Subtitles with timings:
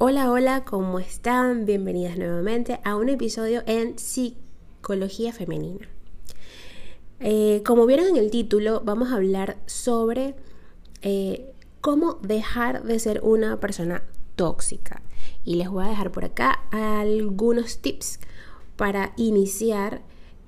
[0.00, 1.66] Hola, hola, ¿cómo están?
[1.66, 5.88] Bienvenidas nuevamente a un episodio en Psicología Femenina.
[7.18, 10.36] Eh, como vieron en el título, vamos a hablar sobre
[11.02, 14.04] eh, cómo dejar de ser una persona
[14.36, 15.02] tóxica.
[15.44, 18.20] Y les voy a dejar por acá algunos tips
[18.76, 20.02] para iniciar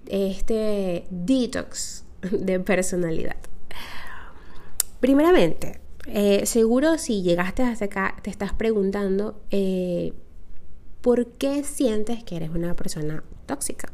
[0.07, 3.35] este detox de personalidad.
[5.01, 10.12] Primeramente, eh, seguro si llegaste hasta acá te estás preguntando eh,
[11.00, 13.92] por qué sientes que eres una persona tóxica.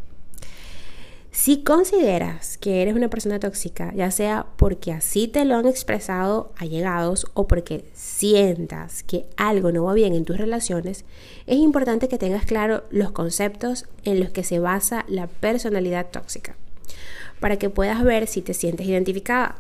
[1.37, 6.55] Si consideras que eres una persona tóxica, ya sea porque así te lo han expresado
[6.57, 11.05] allegados o porque sientas que algo no va bien en tus relaciones,
[11.47, 16.57] es importante que tengas claro los conceptos en los que se basa la personalidad tóxica,
[17.39, 19.57] para que puedas ver si te sientes identificada.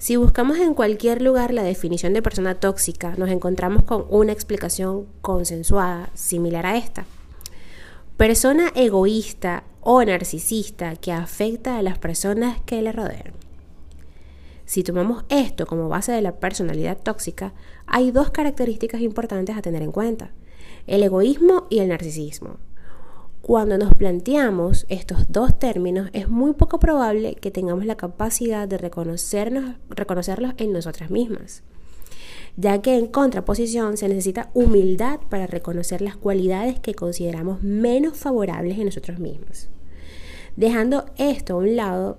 [0.00, 5.06] Si buscamos en cualquier lugar la definición de persona tóxica, nos encontramos con una explicación
[5.20, 7.04] consensuada similar a esta.
[8.16, 13.34] Persona egoísta o narcisista que afecta a las personas que le rodean.
[14.64, 17.52] Si tomamos esto como base de la personalidad tóxica,
[17.86, 20.30] hay dos características importantes a tener en cuenta,
[20.86, 22.56] el egoísmo y el narcisismo.
[23.42, 28.76] Cuando nos planteamos estos dos términos, es muy poco probable que tengamos la capacidad de
[28.76, 31.62] reconocernos, reconocerlos en nosotras mismas,
[32.56, 38.78] ya que en contraposición se necesita humildad para reconocer las cualidades que consideramos menos favorables
[38.78, 39.70] en nosotros mismos.
[40.56, 42.18] Dejando esto a un lado,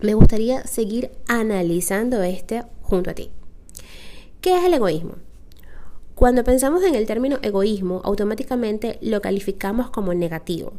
[0.00, 3.30] me gustaría seguir analizando este junto a ti.
[4.40, 5.25] ¿Qué es el egoísmo?
[6.16, 10.72] Cuando pensamos en el término egoísmo, automáticamente lo calificamos como negativo,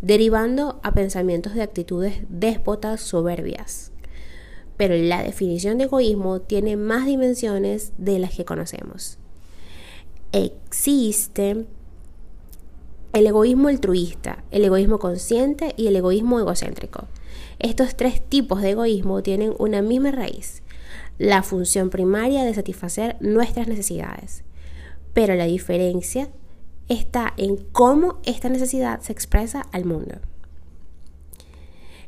[0.00, 3.92] derivando a pensamientos de actitudes déspotas soberbias.
[4.76, 9.18] Pero la definición de egoísmo tiene más dimensiones de las que conocemos.
[10.32, 11.64] Existe
[13.12, 17.06] el egoísmo altruista, el egoísmo consciente y el egoísmo egocéntrico.
[17.60, 20.64] Estos tres tipos de egoísmo tienen una misma raíz,
[21.18, 24.42] la función primaria de satisfacer nuestras necesidades
[25.12, 26.28] pero la diferencia
[26.88, 30.16] está en cómo esta necesidad se expresa al mundo.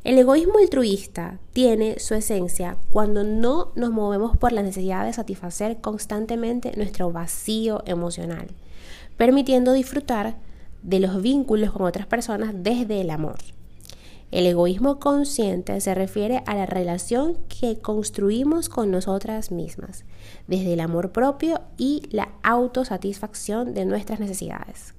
[0.05, 5.81] El egoísmo altruista tiene su esencia cuando no nos movemos por la necesidad de satisfacer
[5.81, 8.49] constantemente nuestro vacío emocional,
[9.17, 10.37] permitiendo disfrutar
[10.83, 13.39] de los vínculos con otras personas desde el amor.
[14.35, 20.05] El egoísmo consciente se refiere a la relación que construimos con nosotras mismas,
[20.49, 24.95] desde el amor propio y la autosatisfacción de nuestras necesidades,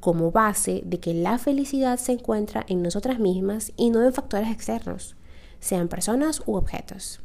[0.00, 4.50] como base de que la felicidad se encuentra en nosotras mismas y no en factores
[4.50, 5.14] externos,
[5.60, 7.20] sean personas u objetos.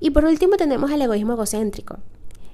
[0.00, 1.98] Y por último tenemos el egoísmo egocéntrico.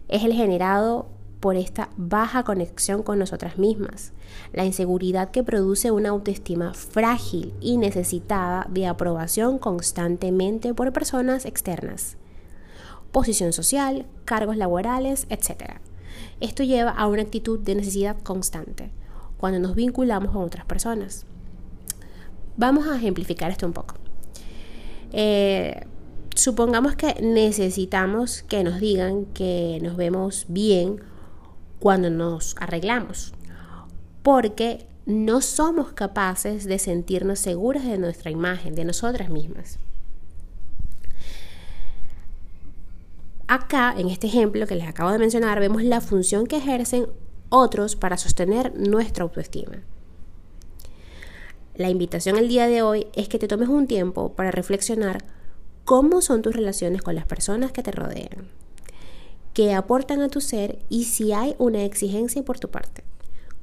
[0.09, 1.07] Es el generado
[1.41, 4.13] por esta baja conexión con nosotras mismas,
[4.53, 12.17] la inseguridad que produce una autoestima frágil y necesitada de aprobación constantemente por personas externas,
[13.13, 15.79] posición social, cargos laborales, etc.
[16.41, 18.91] Esto lleva a una actitud de necesidad constante
[19.39, 21.25] cuando nos vinculamos con otras personas.
[22.57, 23.95] Vamos a ejemplificar esto un poco.
[25.13, 25.87] Eh,
[26.35, 31.01] supongamos que necesitamos que nos digan que nos vemos bien
[31.79, 33.33] cuando nos arreglamos,
[34.23, 39.79] porque no somos capaces de sentirnos seguras de nuestra imagen, de nosotras mismas.
[43.47, 47.07] Acá, en este ejemplo que les acabo de mencionar, vemos la función que ejercen
[47.49, 49.79] otros para sostener nuestra autoestima.
[51.75, 55.25] La invitación el día de hoy es que te tomes un tiempo para reflexionar
[55.87, 58.49] cómo son tus relaciones con las personas que te rodean
[59.59, 63.03] que aportan a tu ser y si hay una exigencia por tu parte.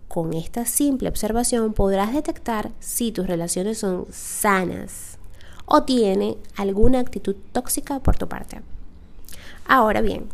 [0.10, 5.18] Con esta simple observación podrás detectar si tus relaciones son sanas
[5.66, 8.60] o tiene alguna actitud tóxica por tu parte.
[9.66, 10.26] Ahora bien,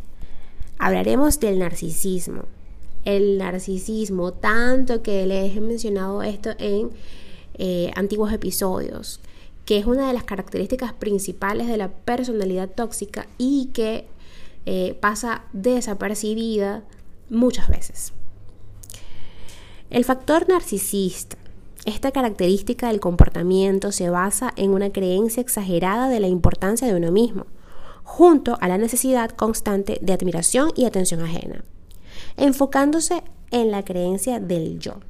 [0.78, 2.42] hablaremos del narcisismo.
[3.04, 6.90] El narcisismo, tanto que les he mencionado esto en
[7.54, 9.20] eh, antiguos episodios,
[9.64, 14.08] que es una de las características principales de la personalidad tóxica y que
[14.66, 16.84] eh, pasa desapercibida
[17.28, 18.12] muchas veces.
[19.90, 21.36] El factor narcisista.
[21.84, 27.10] Esta característica del comportamiento se basa en una creencia exagerada de la importancia de uno
[27.10, 27.46] mismo,
[28.04, 31.64] junto a la necesidad constante de admiración y atención ajena,
[32.36, 35.00] enfocándose en la creencia del yo.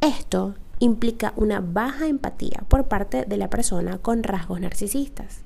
[0.00, 5.42] Esto implica una baja empatía por parte de la persona con rasgos narcisistas.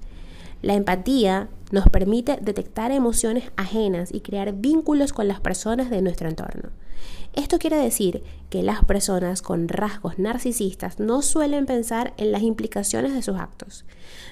[0.63, 6.29] La empatía nos permite detectar emociones ajenas y crear vínculos con las personas de nuestro
[6.29, 6.71] entorno.
[7.35, 13.13] Esto quiere decir que las personas con rasgos narcisistas no suelen pensar en las implicaciones
[13.13, 13.85] de sus actos,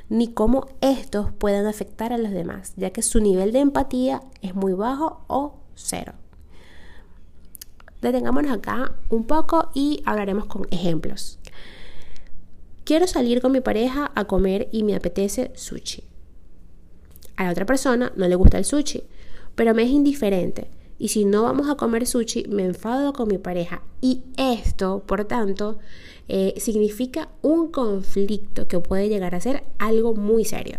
[0.09, 4.55] ni cómo estos pueden afectar a los demás, ya que su nivel de empatía es
[4.55, 6.15] muy bajo o cero.
[8.01, 11.39] Detengámonos acá un poco y hablaremos con ejemplos.
[12.85, 16.14] Quiero salir con mi pareja a comer y me apetece sushi.
[17.37, 19.03] A la otra persona no le gusta el sushi,
[19.55, 20.69] pero me es indiferente.
[20.99, 23.83] Y si no vamos a comer sushi, me enfado con mi pareja.
[24.01, 25.79] Y esto, por tanto,
[26.29, 30.79] eh, significa un conflicto que puede llegar a ser algo muy serio.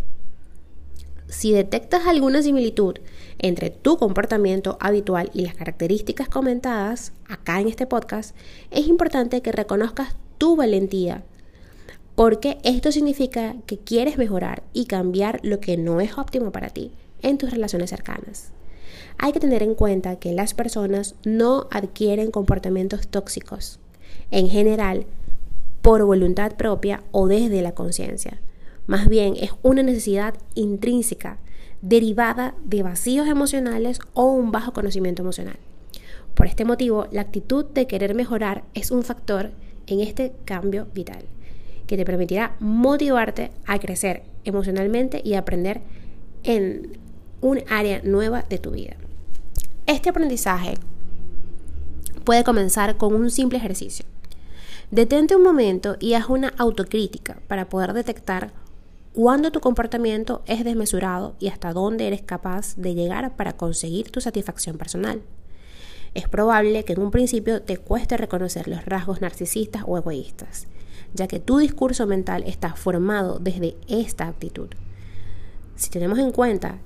[1.28, 2.94] Si detectas alguna similitud
[3.38, 8.34] entre tu comportamiento habitual y las características comentadas acá en este podcast,
[8.70, 11.24] es importante que reconozcas tu valentía
[12.16, 16.90] porque esto significa que quieres mejorar y cambiar lo que no es óptimo para ti
[17.20, 18.52] en tus relaciones cercanas.
[19.18, 23.80] Hay que tener en cuenta que las personas no adquieren comportamientos tóxicos,
[24.30, 25.04] en general,
[25.82, 28.40] por voluntad propia o desde la conciencia.
[28.86, 31.38] Más bien es una necesidad intrínseca,
[31.82, 35.58] derivada de vacíos emocionales o un bajo conocimiento emocional.
[36.34, 39.50] Por este motivo, la actitud de querer mejorar es un factor
[39.86, 41.26] en este cambio vital
[41.86, 45.82] que te permitirá motivarte a crecer emocionalmente y aprender
[46.42, 46.98] en
[47.40, 48.96] un área nueva de tu vida.
[49.86, 50.74] Este aprendizaje
[52.24, 54.04] puede comenzar con un simple ejercicio.
[54.90, 58.52] Detente un momento y haz una autocrítica para poder detectar
[59.12, 64.20] cuándo tu comportamiento es desmesurado y hasta dónde eres capaz de llegar para conseguir tu
[64.20, 65.22] satisfacción personal.
[66.14, 70.68] Es probable que en un principio te cueste reconocer los rasgos narcisistas o egoístas
[71.14, 74.68] ya que tu discurso mental está formado desde esta actitud.
[75.76, 76.78] Si tenemos en cuenta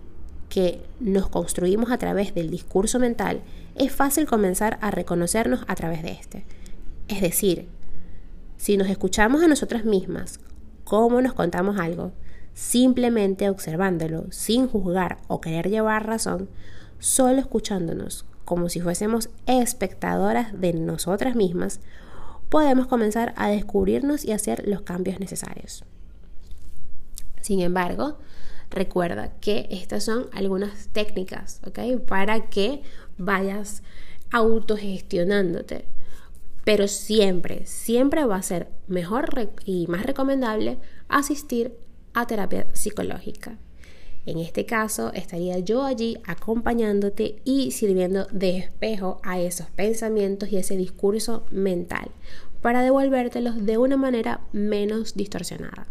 [0.48, 3.40] que nos construimos a través del discurso mental,
[3.76, 6.44] es fácil comenzar a reconocernos a través de este.
[7.08, 7.68] Es decir,
[8.56, 10.40] si nos escuchamos a nosotras mismas,
[10.84, 12.12] cómo nos contamos algo,
[12.52, 16.48] simplemente observándolo, sin juzgar o querer llevar razón,
[16.98, 21.80] solo escuchándonos como si fuésemos espectadoras de nosotras mismas,
[22.50, 25.84] podemos comenzar a descubrirnos y hacer los cambios necesarios.
[27.40, 28.18] Sin embargo,
[28.70, 31.60] recuerda que estas son algunas técnicas.
[32.06, 32.82] Para que
[33.16, 33.82] vayas
[34.32, 35.86] autogestionándote.
[36.64, 41.74] Pero siempre, siempre va a ser mejor y más recomendable asistir
[42.12, 43.58] a terapia psicológica.
[44.30, 50.56] En este caso, estaría yo allí acompañándote y sirviendo de espejo a esos pensamientos y
[50.56, 52.12] ese discurso mental
[52.62, 55.88] para devolvértelos de una manera menos distorsionada.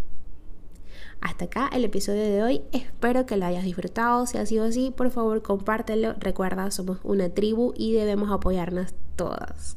[1.19, 4.93] Hasta acá el episodio de hoy, espero que lo hayas disfrutado, si ha sido así,
[4.95, 9.75] por favor compártelo, recuerda, somos una tribu y debemos apoyarnos todas.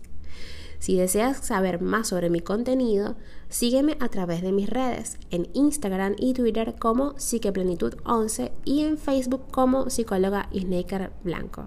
[0.83, 3.15] Si deseas saber más sobre mi contenido,
[3.49, 9.45] sígueme a través de mis redes, en Instagram y Twitter como Psiqueplenitud11 y en Facebook
[9.53, 11.67] como psicóloga Snaker Blanco.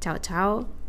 [0.00, 0.81] Chao, chao.